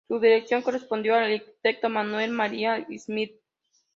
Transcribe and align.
Su 0.07 0.19
dirección 0.19 0.63
correspondió 0.63 1.13
al 1.13 1.31
arquitecto 1.31 1.87
Manuel 1.87 2.31
María 2.31 2.83
Smith. 2.97 3.35